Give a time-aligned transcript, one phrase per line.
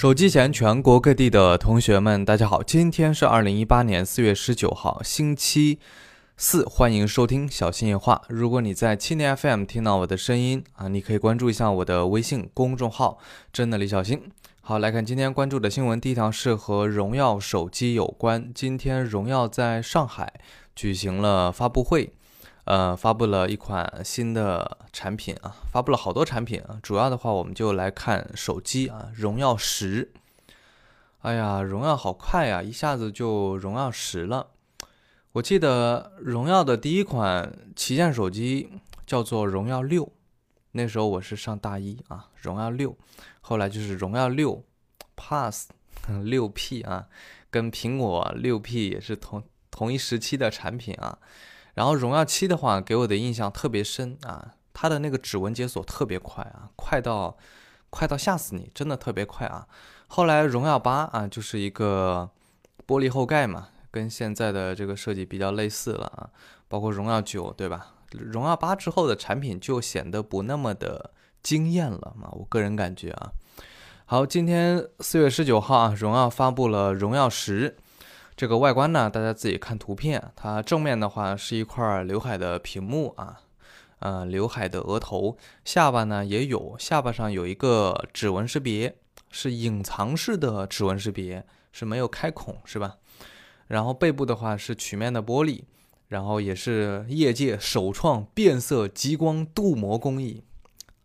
[0.00, 2.62] 手机前全国各地的同学们，大家好！
[2.62, 5.78] 今天是二零一八年四月十九号，星期
[6.38, 8.22] 四，欢迎收听小新夜话。
[8.30, 13.18] 如果你在七年 FM 听到我的声音啊，你可以关注一下我的微信公众号
[13.52, 14.22] “真的李小新”。
[14.62, 18.50] 好，来看今天关注的新闻，第一条是和荣耀手机有关。
[18.54, 20.32] 今天荣耀在上海
[20.74, 22.14] 举行了发布会。
[22.70, 26.78] 呃，发布了一款新的产品啊，发布了好多产品啊。
[26.80, 30.12] 主要的话，我们就来看手机啊，荣耀十。
[31.22, 34.50] 哎呀，荣耀好快呀，一下子就荣耀十了。
[35.32, 38.70] 我记得荣耀的第一款旗舰手机
[39.04, 40.12] 叫做荣耀六，
[40.70, 42.28] 那时候我是上大一啊。
[42.36, 42.96] 荣耀六，
[43.40, 44.62] 后来就是荣耀六
[45.16, 45.64] Plus
[46.22, 47.08] 六 P 啊，
[47.50, 51.18] 跟苹果六 P 也是同同一时期的产品啊。
[51.74, 57.36] 然后荣耀七的话，给我的印象特别深啊，它的那个指纹解锁特别快啊，快到
[57.90, 59.66] 快到吓死你，真的特别快啊。
[60.08, 62.30] 后来荣耀八啊，就是一个
[62.86, 66.30] 玻璃后盖嘛，跟现在的这个设计比较类似了啊。
[66.68, 67.94] 包括荣耀九，对吧？
[68.10, 71.12] 荣耀八之后的产品就显得不那么的
[71.42, 73.30] 惊艳了嘛，我个人感觉啊。
[74.06, 77.76] 好，今天四月十九号啊，荣耀发布了荣耀十。
[78.40, 80.32] 这个外观呢，大家自己看图片。
[80.34, 83.42] 它正面的话是一块刘海的屏幕啊，
[83.98, 88.96] 呃，刘海的额头，下巴呢也有，下巴上有一个指纹识别，
[89.30, 92.96] 是隐藏式的指纹识别，是没有开孔，是吧？
[93.66, 95.64] 然后背部的话是曲面的玻璃，
[96.08, 100.42] 然后也是业界首创变色激光镀膜工艺。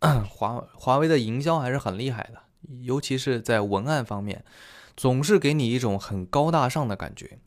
[0.30, 2.40] 华华为的营销还是很厉害的，
[2.80, 4.42] 尤其是在文案方面。
[4.96, 7.38] 总是给你一种很高大上的感觉。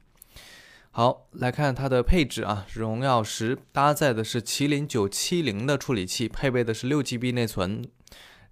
[0.92, 7.88] 好，来看它的配置啊，荣耀十搭载的是麒麟九七零的处理器，配备的是六 GB 内存，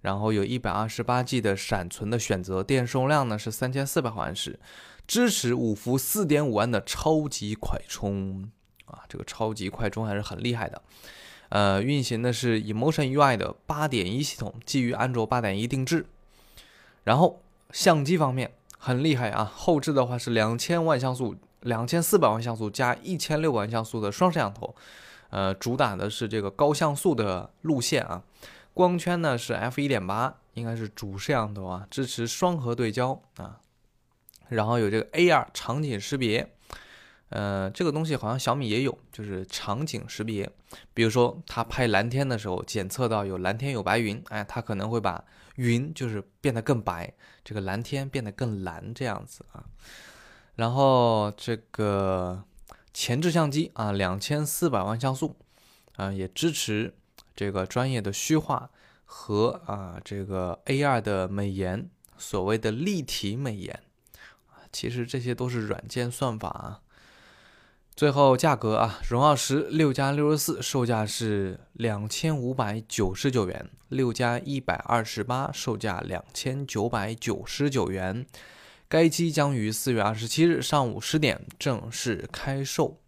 [0.00, 4.58] 然后有一百二十八 G 的闪存的选择，电容量呢是三千四百毫安时，
[5.06, 8.48] 支持五伏四点五安的超级快充
[8.86, 10.80] 啊，这个超级快充还是很厉害的。
[11.50, 16.06] 呃，运行的是 Emotion UI 的八点一系统，基于安卓八点一定制。
[17.04, 17.42] 然后
[17.72, 18.52] 相机方面。
[18.78, 19.44] 很厉害啊！
[19.44, 24.74] 后置的话是两千万像素、两千四百万像素加一千六百万像素的双摄像头，
[25.30, 28.22] 呃，主打的是这个高像素的路线啊。
[28.72, 33.58] 光圈呢是 f 一点八，应该是主摄像头啊，支持双核对焦啊。
[34.48, 36.54] 然后有这个 AR 场景识别，
[37.30, 40.50] 呃，这个东西好像小米也有，就是场景识别。
[40.94, 45.24] 比如说它拍蓝天的时候，检测到有蓝天有白云，哎，它可能会把。
[45.56, 47.12] 云就是变得更白，
[47.42, 49.64] 这个蓝天变得更蓝，这样子啊。
[50.54, 52.44] 然后这个
[52.94, 55.34] 前置相机啊，两千四百万像素
[55.96, 56.94] 啊，也支持
[57.34, 58.70] 这个专业的虚化
[59.04, 63.82] 和啊这个 AR 的美颜，所谓的立体美颜
[64.52, 66.80] 啊，其实这些都是软件算法啊。
[67.98, 78.24] 最后价格啊，荣耀十六加六十四售价是两千五百九十九元，六加一百二十八售价两千九百九十九元。
[78.86, 83.00] 该机将于四月二十七日上午十点正式开售。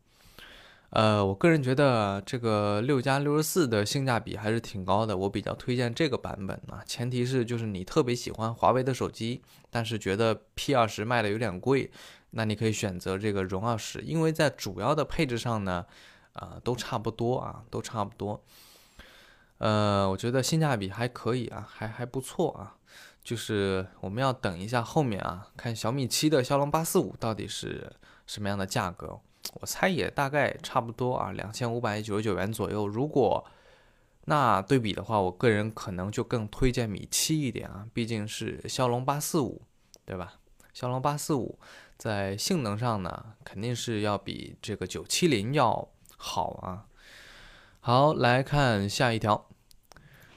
[0.88, 6.82] 呃，我个人觉得这个六加六十四的性价比还是挺高的，我比较推荐这个版本啊。
[6.84, 9.40] 前提是就是你特别喜欢华为的手机，
[9.70, 11.92] 但是觉得 P 二十卖的有点贵。
[12.30, 15.86] 那你可以选择这个荣耀十，因为在主要的配置上呢，
[16.32, 18.42] 啊，都差不多啊，都差不多。
[19.58, 22.76] 呃，我觉得性价比还可以啊，还还不错啊。
[23.22, 27.92] 就是我们要等一下后面啊，看小米七的骁龙八四五到底是
[28.26, 29.20] 什么样的价格。
[29.60, 32.88] 我猜也大概差不多啊，两千五百九十九元左右。
[32.88, 33.44] 如果
[34.24, 39.60] 那对比的话，我个人可能就更推荐米七一点啊，毕竟是骁龙八四五，
[40.06, 40.39] 对吧？
[40.72, 41.58] 骁龙八四五。
[41.96, 46.86] 在性能上呢，肯定是要比这个九七零要好啊。
[47.80, 49.46] 好，来看下一条，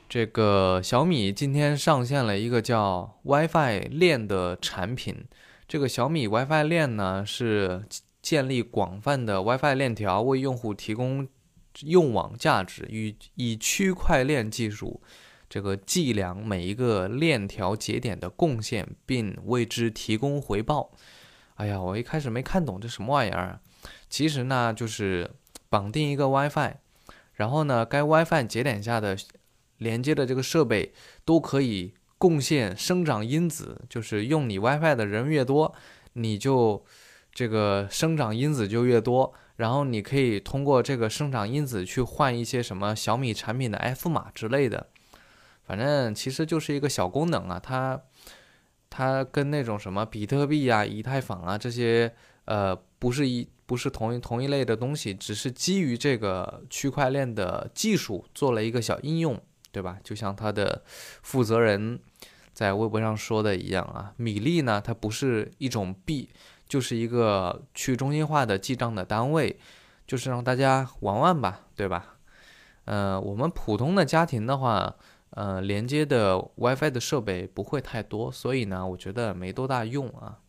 [0.10, 5.26] 这个小米今天上线了一个叫 WiFi 链的产品。
[5.66, 7.86] 这个小米 WiFi 链呢，是
[8.22, 11.28] 建立广泛的 WiFi 链条，为用户提供
[11.82, 15.02] 用网价值，与以区块链技术
[15.54, 20.90] 这个计量每一个链条节点的贡献，并为之提供回报。
[21.58, 23.60] 哎呀，我一开始没看懂这什么玩意儿。
[24.10, 25.30] 其实呢，就是
[25.70, 26.78] 绑定一个 WiFi，
[27.34, 29.16] 然后呢，该 WiFi 节点下的
[29.78, 30.92] 连接的这个设备
[31.24, 35.76] 都可以贡献生长因子，就是用你 WiFi 的人越多，
[36.14, 36.84] 你就
[37.32, 39.32] 这个生长因子就越多。
[39.58, 44.88] 然后你可以通过这个生长因子去换一些什么小米产品的 F 码之类的。
[45.64, 48.02] 反正其实就是一个小功能啊，它。
[48.96, 52.14] 它跟那种什么比特币啊、以太坊啊这些，
[52.46, 59.98] 呃，不是一不是同一同一类的东西，只是基于这个区块链的技术做了一个小应用，对吧？
[60.04, 60.84] 就像它的
[61.24, 62.00] 负责人
[62.54, 66.30] 在微博上说的一样啊，米粒呢，它不是一种币，
[66.68, 69.58] 就是一个去中心化的记账的单位，
[70.06, 72.18] 就是让大家玩玩吧，对吧？
[72.86, 74.96] 呃，我们普通的家庭的话。
[75.36, 80.40] 呃，连接的 WiFi 的设备不会太多，所以呢，我觉得没多大用啊。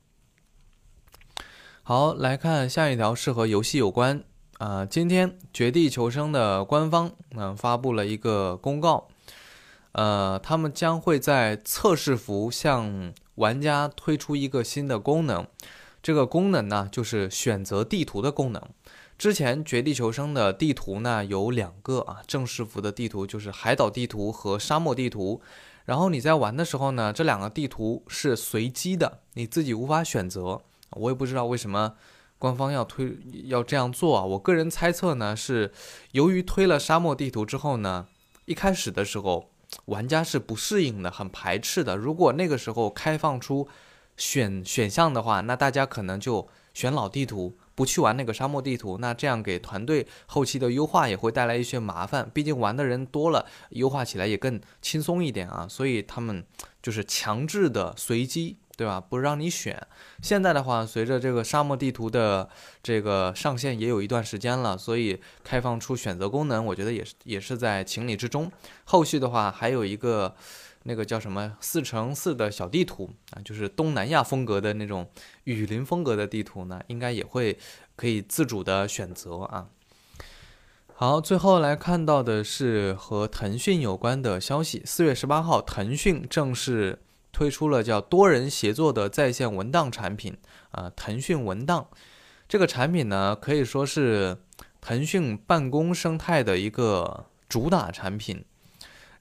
[1.82, 4.22] 好，来看下一条是和游戏有关
[4.58, 4.84] 啊。
[4.84, 9.08] 今天《绝地求生》的官方嗯发布了一个公告，
[9.92, 15.46] 呃，他们将会在测试服向玩家推出一个新的功能，
[16.04, 18.62] 这个功能呢就是选择地图的功能。
[19.16, 25.40] 之前《绝地求生》的地图呢有两个啊，正式服的地图就是海岛地图和沙漠地图。
[25.86, 30.60] 然后你在玩的时候呢，这两个地图是随机的，你自己无法选择。
[30.90, 31.94] 我也不知道为什么
[32.38, 34.22] 官方要推要这样做啊。
[34.24, 35.72] 我个人猜测呢，是
[36.12, 38.08] 由于推了沙漠地图之后呢，
[38.44, 39.48] 一开始的时候
[39.86, 41.96] 玩家是不适应的，很排斥的。
[41.96, 43.66] 如果那个时候开放出
[44.16, 47.56] 选选项的话，那大家可能就选老地图。
[47.76, 52.30] 不去玩那个沙漠地图，那这样给团队后期的优化也会带来一些麻烦。
[52.32, 55.66] 毕竟玩的人多了，优化起来也更轻松一点啊。
[55.68, 56.44] 所以他们
[56.80, 59.00] 就是强制的随机，对吧？
[59.00, 59.84] 不让你选。
[60.22, 62.48] 现在的话，随着这个沙漠地图的
[62.80, 68.48] 这个上线也有一段时间了，所以开放出选择功能，我觉得也是也是在情理之中。
[68.84, 70.36] 后续的话还有一个。
[70.86, 75.08] 那个叫什么四乘四的小地图啊，就是东南亚风格的那种
[75.44, 77.58] 雨林风格的地图呢，应该也会
[77.96, 79.68] 可以自主的选择啊。
[80.94, 84.82] 好，最后来看到的是和腾讯有关的消息。
[84.84, 87.00] 四月十八号，腾讯正式
[87.32, 90.36] 推出了叫多人协作的在线文档产品
[90.72, 91.88] 啊，腾讯文档
[92.46, 94.36] 这个产品呢，可以说是
[94.82, 98.44] 腾讯办公生态的一个主打产品，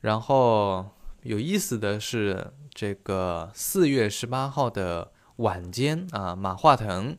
[0.02, 0.90] 然后。
[1.24, 7.18] 有意思的是，这个四月十八号的晚间啊，马化腾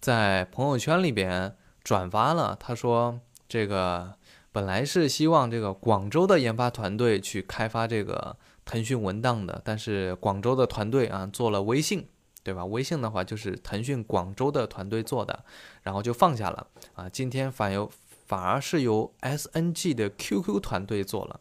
[0.00, 4.14] 在朋友圈里边转发了，他说：“这个
[4.50, 12.08] 本来是希望这个广州的研发团队去开发这个腾讯文档的，但是广州的团队啊做了微信，
[12.42, 12.64] 对吧？
[12.64, 15.44] 微信的话就是腾讯广州的团队做的，
[15.82, 17.08] 然后就放下了啊。
[17.08, 17.88] 今天反由
[18.26, 21.38] 反而是由 SNG 的 QQ 团队做了。”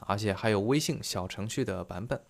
[0.00, 2.20] 而且还有微信小程序的版本，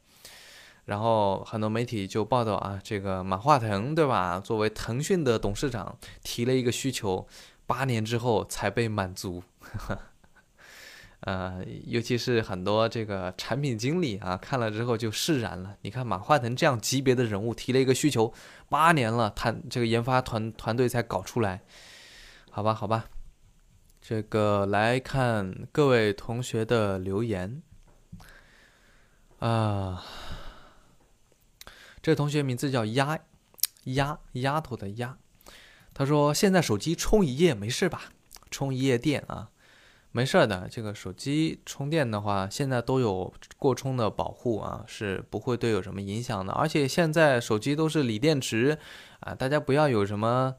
[0.85, 4.39] 然后很多媒体就报道啊，这个马化腾对吧？
[4.39, 7.27] 作为腾讯的董事长，提了一个需求，
[7.67, 9.43] 八年之后才被满足。
[11.21, 15.75] 呃，尤其是很多这个产品经理啊，看了之后就释然了。
[15.81, 18.33] 你看马化腾这样级别的人物提了一个需求，
[18.69, 21.63] 八年了，他这个研发团团队才搞出来，
[22.51, 23.07] 好吧，好吧。
[24.09, 27.61] 这个来看各位同学的留言
[29.41, 30.01] 啊，
[32.01, 33.19] 这同学名字叫丫
[33.87, 35.17] 丫丫头的丫，
[35.93, 38.13] 他说现在手机充一夜没事吧？
[38.49, 39.51] 充一夜电啊，
[40.13, 40.69] 没事的。
[40.71, 46.53] 这个手机充电的话，现在都有过充的保护啊，是不会对有什么影响的。
[46.53, 48.79] 而且现在手机都是锂电池
[49.19, 50.55] 啊，大家不要有什么。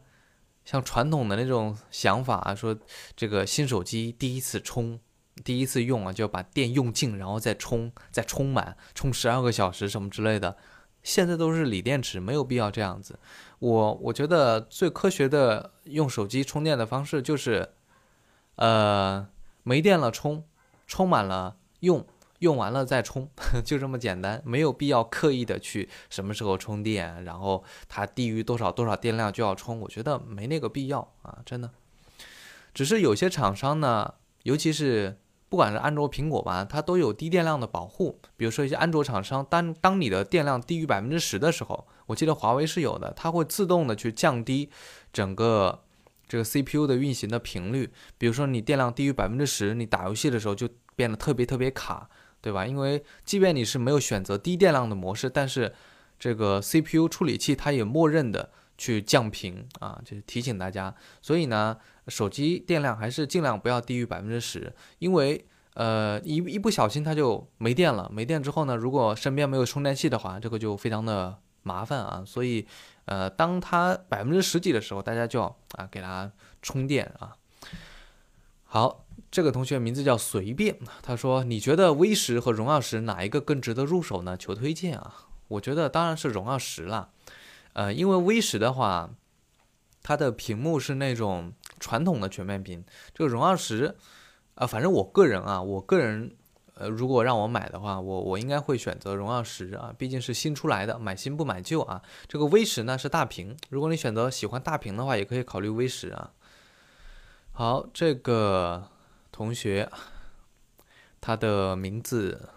[0.67, 2.77] 像传统的那种想法啊，说
[3.15, 4.99] 这个新手机第一次充、
[5.45, 10.57] 第一次用啊，就要把电用尽，然后再充、再充满，充十二个小时什么之类的。
[11.03, 13.17] 现在都是锂电池，没有必要这样子。
[13.59, 17.69] 我我觉得最科学的用手机充电的方式就是，
[18.57, 19.25] 呃，
[19.63, 20.43] 没电了充，
[20.85, 22.05] 充满了用。
[22.39, 23.29] 用完了再充，
[23.65, 31.71] 就这么简单，没有必要刻意的去什么时候充电，然后它低于多少多少电量就要充，我觉得没那个必要啊，真的。
[32.73, 34.13] 只是有些厂商呢，
[34.43, 35.17] 尤其是
[35.49, 38.19] 不管是安卓、苹果吧，它都有低电量的保护。
[38.35, 44.69] 比如说一些安卓厂商，当当你的电量低于百分之十的时候，我记得华为是有的，它会自动的去降低
[45.11, 45.83] 整个
[46.27, 47.89] 这个 CPU 的运行的频率。
[48.19, 52.07] 比如说你电量低于百分之十，你打游戏的时候就变得特别特别卡。
[52.47, 52.65] 对吧？
[52.65, 55.75] 因为即便你是没有选择低电量的模式，但是
[56.17, 60.95] 这个 CPU 处理器它也默认的去降频啊，就是提醒大家。
[61.21, 61.77] 所以呢，
[62.07, 68.09] 手机电量还是尽量不要低于百分之十，因为呃一一不小心它就没电了。
[68.13, 72.23] 没电之后呢，如果身边没有充电器的话，这个就非常的麻烦啊。
[72.25, 72.65] 所以
[73.03, 77.35] 呃，当它百分之十几的时候，大家就要啊给它充电啊。
[78.63, 79.03] 好。
[79.29, 84.35] 这个同学名字叫随便，他说：“你觉得 V 十和荣耀十哪一个更值得入手呢？
[84.37, 85.27] 求推荐啊！
[85.49, 87.09] 我觉得当然是荣耀十了。
[87.73, 89.09] 呃，因为 V 十的话，
[90.01, 93.95] 它的屏幕是那种传统的全面屏，这个荣耀十，
[94.55, 96.35] 啊，反正我个人啊，我个人。
[96.79, 101.99] 呃，如果让我买的话，我我应该会选择荣耀十啊，毕竟是新出来的，买新不买旧啊。
[102.27, 106.31] 这个 V 十呢是大屏，如果你选择喜欢大屏的话，也可以考虑 V 十啊。
[107.51, 108.87] 好，这个
[109.37, 109.87] 同学，
[111.21, 112.49] 他的名字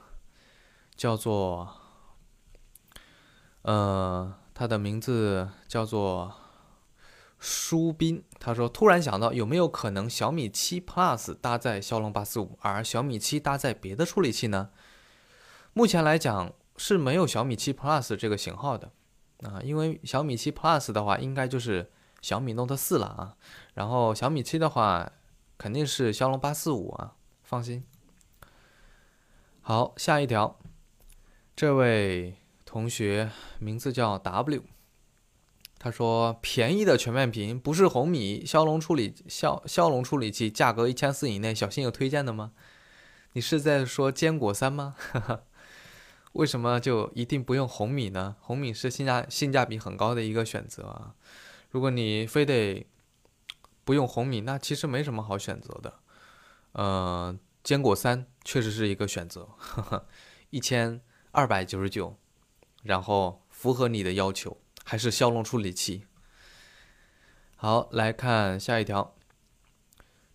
[0.96, 1.76] 叫做，
[3.60, 6.32] 呃，他的名字叫做。
[7.42, 14.68] 舒斌他说：“突然想到，有没有可能小米七 Plus 搭载骁龙八四五，而小米七搭载别的处理器呢？
[15.72, 18.92] 目前来讲是没有小米七 Plus 这个型号的
[19.44, 23.36] 啊，因为小米七 Plus 的话，应该就是小米 Note 四了啊。
[23.72, 25.10] 然后小米七的话，
[25.60, 27.84] 肯定是骁龙八四五啊，放心。
[29.60, 30.58] 好，下一条，
[31.54, 34.62] 这位同学名字叫 W。”
[35.78, 42.52] 他说：“便宜的全面屏不是红米骁龙处理骁骁龙处理器，价格一千四以内，小新有推荐的吗？
[43.34, 44.96] 你是在说坚果三吗？
[46.32, 48.36] 为什么就一定不用红米呢？
[48.40, 51.14] 红米是性价性价比很高的一个选择啊。
[51.68, 52.86] 如果你非得
[53.90, 55.98] 不用红米，那其实没什么好选择的。
[56.74, 59.48] 呃，坚果三确实是一个选择，
[60.50, 61.00] 一千
[61.32, 62.16] 二百九十九，
[62.84, 66.06] 然后符合你的要求。”还是骁龙处理器。
[67.56, 69.16] 好，来看下一条。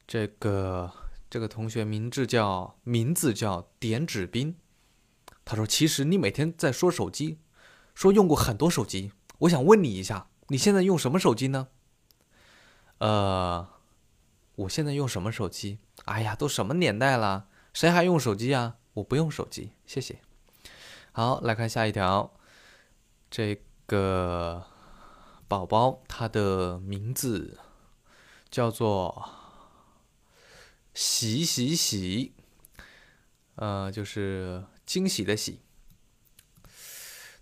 [0.06, 0.92] 这个
[1.30, 4.58] 这个同学名字叫名字叫点指兵，
[5.46, 7.40] 他说：“其实你每天在说手机，
[7.94, 11.70] 说用过很多手机，我想问你一下，你现在用什么手机呢？”
[13.00, 13.68] 呃，
[14.56, 15.80] 我现在用什么手机？
[16.06, 18.78] 哎呀，都什么年代了，谁还用手机啊？
[18.94, 20.20] 我不用手机，谢谢。
[21.12, 22.34] 好，来看下一条。
[23.30, 23.62] 这。
[23.88, 24.66] 个
[25.48, 27.60] 宝宝，他的名字
[28.50, 29.30] 叫做
[30.96, 32.34] 喜喜喜，
[33.58, 35.60] 呃，就是惊喜的喜。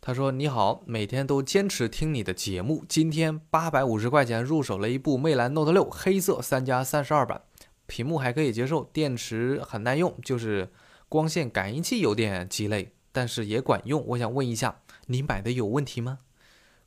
[0.05, 2.83] 他说：“你好，每天都坚持听你的节目。
[2.89, 7.41] 今天八百五十块钱入手了一部魅蓝 Note 六，黑色三加三十二版，
[7.87, 10.69] 屏幕还可以接受，电池很耐用，就是
[11.07, 14.05] 光线感应器有点鸡肋，但是也管用。
[14.07, 16.19] 我想问一下，你买的有问题吗？”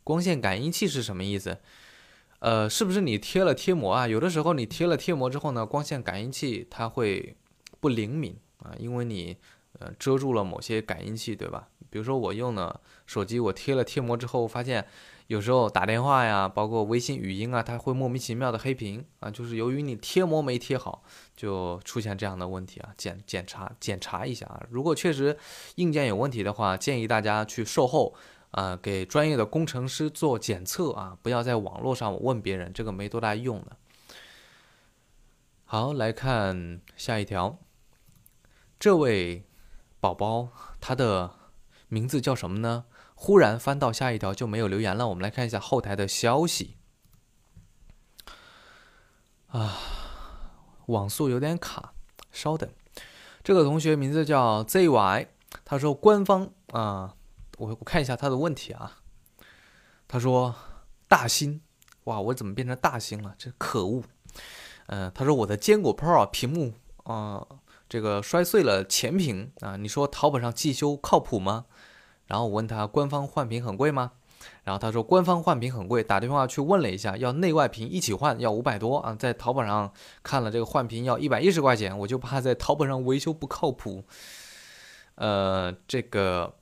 [0.04, 1.56] 光线感应器是什么意思？
[2.40, 4.06] 呃，是不是你贴了贴膜啊？
[4.06, 7.34] 有的时候你贴了贴膜之后呢，光线感应器它会
[7.80, 9.38] 不灵敏啊，因为你
[9.78, 11.68] 呃遮住了某些感应器，对吧？
[11.90, 14.86] 比如说我用的手机，我贴了贴膜之后，发现
[15.28, 21.02] 有时候打电话呀，包括微信语音啊，它会莫名其妙的黑屏啊，就是由于你贴膜没贴好，
[21.36, 22.90] 就出现这样的问题啊。
[22.96, 25.36] 检检查检查一下啊，如果确实
[25.76, 28.14] 硬件有问题的话，建议大家去售后。
[28.52, 33.76] 啊，给专业的工程师做检测啊，不要在网络上问别人，这个没多大用的。
[35.66, 37.58] 好，来看下一条，
[38.78, 39.44] 这位
[40.06, 40.48] 宝宝
[40.80, 41.32] 他的
[41.88, 42.84] 名字叫什么呢？
[43.14, 46.76] 忽然翻到下一条就没有留言了，我们来看一下后台的消息。
[49.48, 49.78] 啊，
[50.86, 51.94] 网速有点卡，
[52.30, 52.70] 稍等。
[53.42, 55.28] 这个同学名字叫 ZY，
[55.64, 57.16] 他说官方啊。
[57.58, 58.98] 我我看一下他的问题啊，
[60.06, 60.54] 他说
[61.08, 61.62] 大兴，
[62.04, 63.34] 哇，我怎么变成大兴了？
[63.38, 64.02] 这可恶！
[64.88, 67.46] 嗯，他说我的坚果 Pro 屏幕啊，
[67.88, 71.66] 这个摔碎了前屏啊，你说淘宝上寄修靠谱吗？
[72.26, 74.12] 然后我问他官方换屏很贵吗？
[74.64, 84.04] 然后他说官方换屏很贵，打电话去问了一下，要内外屏一起换要五百多啊，在淘宝上看了这个换屏要一百一十块钱，我就怕在淘宝上维修不靠谱。
[85.14, 86.54] 呃，这个。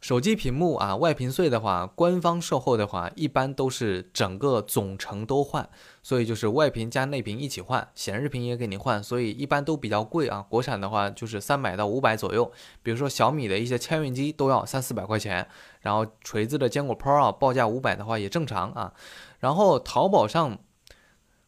[0.00, 5.68] 手机屏幕啊，外屏碎的话，官方售后的话，一般都是整个总成都换，
[6.04, 10.46] 所以就是外屏加内屏一起换，显示屏也给你换，所以一般都比较贵啊。
[10.48, 12.50] 国产的话就是三百到五百左右，
[12.80, 15.48] 比如说小米的一些千元机都要三四百块钱，
[15.80, 18.94] 然后锤子的坚果 Pro 报价五百的话也正常啊。
[19.40, 20.58] 然后淘宝上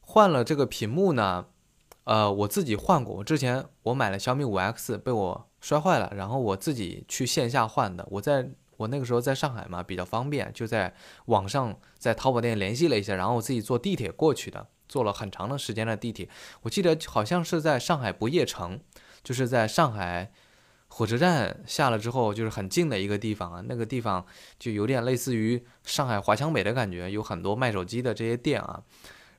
[0.01, 1.47] 换了这个屏幕呢，
[2.05, 5.47] 呃，我自己换过，我之前我买了小米五 X 被我。
[5.63, 8.09] 摔坏了，然后我自己去线下换的。
[8.11, 10.95] 我在我那个时候在上海嘛，比较方便，就在
[11.27, 16.27] 网上在淘宝店联系了一下，然后我自己坐地铁过去的，坐了很长的时间的地铁。
[16.63, 18.81] 我记得好像是在上海不夜城，
[19.23, 20.33] 就是在上海
[20.89, 23.63] 火车站下了之后，就是很近的一个地方啊。
[23.69, 24.25] 那个地方
[24.59, 28.83] 就有点类似于上海华强北的感觉，有很多卖手机的这些店啊。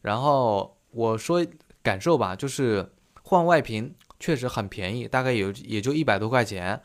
[0.03, 1.43] 然后我说
[1.81, 2.91] 感受吧，就是
[3.23, 3.95] 换外屏。
[4.19, 6.79] 确实很便宜，大概有也就一百多块钱。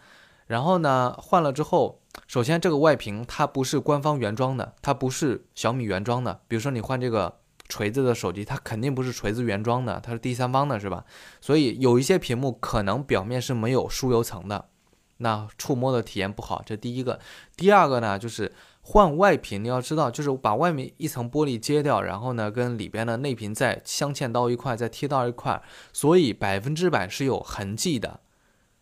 [0.47, 6.41] 然后呢，换了之后，首先这个外屏它不是官方原装的，它不是小米原装的。
[6.49, 11.05] 比如说你换这个锤子的手机，它肯定不是锤子原装的，它是第三方的，是吧？
[11.43, 14.71] 所以有一些屏幕可能表面是没有疏油层的，
[15.19, 16.63] 那触摸的体验不好。
[16.65, 17.21] 这第一个，
[17.55, 18.51] 第二个呢，就是
[18.89, 25.61] 换外屏，你要知道，就是把外面一层玻璃揭掉，然后呢，跟里边的内屏再镶嵌到一块，再贴到一块，
[25.93, 28.21] 所以百分之百是有痕迹的，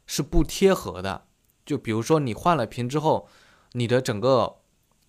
[0.07, 1.25] 是不贴合的。
[1.65, 3.27] 就比如说你换了屏之后，
[3.73, 4.57] 你的整个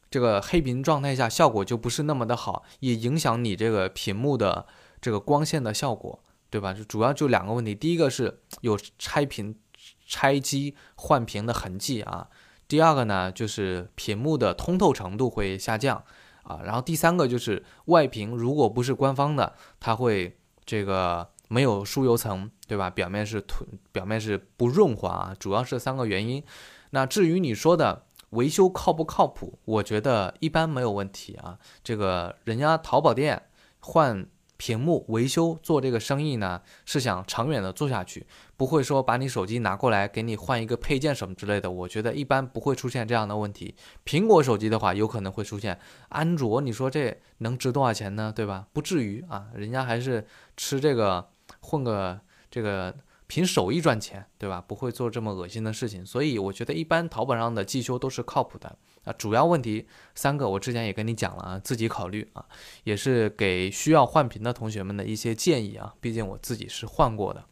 [0.09, 4.65] 这个黑屏状态下效果就不是那么的好，也影响你这个屏幕的
[5.01, 6.73] 这个光线的效果，对吧？
[6.73, 9.59] 就主要就两个问题，第一个是有拆屏、
[10.07, 12.29] 拆机换屏的痕迹啊，
[12.67, 16.03] 第二个呢就是屏幕的通透程度会下降
[16.43, 21.29] 啊，然后第三个就是外屏如果不是官方的，它会这个。
[21.47, 22.89] 没有疏油层，对吧？
[22.89, 26.43] 表面是涂，表面是不润滑，主要是三个原因。
[26.89, 31.59] 那至于你说的维修靠不靠谱，我觉得一般没有问题啊。
[31.83, 33.43] 这个人家淘宝店
[33.79, 34.25] 换
[34.57, 38.25] 屏幕维修做这个生意呢，是想长远的做下去，
[38.57, 41.69] 不会说把你手机拿过来给你换一个配件什么之类的。
[41.69, 43.75] 我觉得一般不会出现这样的问题。
[44.05, 45.79] 苹果手机的话，有可能会出现。
[46.09, 48.33] 安卓，你说这能值多少钱呢？
[48.35, 48.67] 对吧？
[48.73, 50.25] 不至于啊，人家还是
[50.57, 51.29] 吃这个。
[51.59, 52.19] 混个
[52.49, 52.95] 这个
[53.27, 54.63] 凭手艺赚钱，对吧？
[54.67, 59.13] 不会做这么恶心的事情，所以我觉得一般淘宝上的寄修都是靠谱的啊。
[59.13, 62.45] 主要问题三个，我之前也跟你讲了啊，自己考虑啊，
[62.83, 65.93] 也是给需要换屏的同学们的一些建议啊。
[65.99, 67.43] 毕竟我自己是换过的。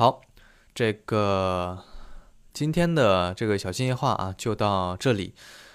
[0.00, 0.22] 好，
[0.74, 1.84] 这个
[2.54, 5.34] 今天的这个小心夜话啊，就到这里。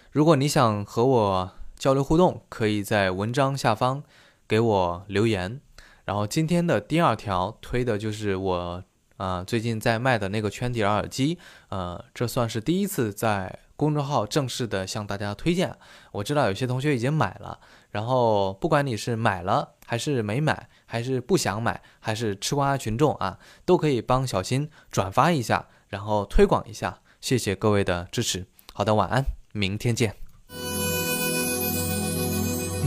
[0.10, 4.01] 如果你想和我交流互动，可以在文章下方
[4.48, 5.62] 给我留言。
[6.05, 8.84] 然后今天的第二条推的就是我
[9.17, 11.38] 啊最近在卖的那个圈底耳机，
[11.70, 15.75] 呃，这算是第一次在公众号正式的向大家推荐。
[16.11, 17.59] 我知道有些同学已经买了，
[17.92, 28.46] 然后不管你是买了还是没买，还是不想买，还是吃瓜群众啊，都可以帮小新转发一下，然后推广一下，谢谢各位的支持。
[28.74, 30.16] 好的，晚安，明天见。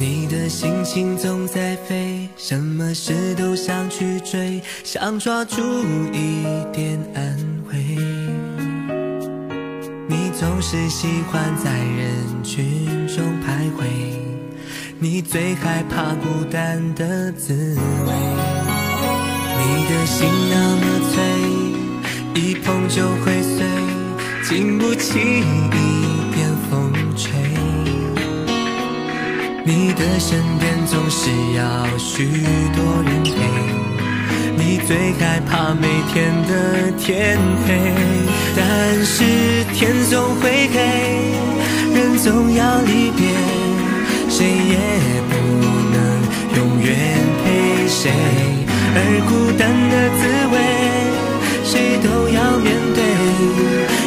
[0.00, 5.60] 你的心情总在飞，什么事都想去追，想抓住
[6.12, 8.07] 一点安慰。
[10.10, 13.84] 你总是喜欢在人群中徘徊，
[14.98, 18.12] 你最害怕孤单的滋味。
[19.60, 21.22] 你的心那么脆，
[22.40, 23.66] 一碰就会碎，
[24.48, 27.30] 经不起一点风吹。
[29.66, 32.24] 你的身边总是要许
[32.74, 33.47] 多人陪，
[34.88, 37.74] 最害怕每天的天黑，
[38.56, 39.22] 但是
[39.74, 40.80] 天总会黑，
[41.94, 43.28] 人总要离别，
[44.30, 44.78] 谁也
[45.28, 45.36] 不
[45.92, 46.00] 能
[46.56, 46.96] 永远
[47.44, 48.10] 陪谁，
[48.94, 48.98] 而
[49.28, 50.20] 孤单的滋
[50.54, 50.56] 味，
[51.64, 52.98] 谁都要面对，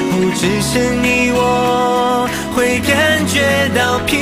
[0.10, 2.91] 不只是你我会感
[3.28, 4.17] 觉到疲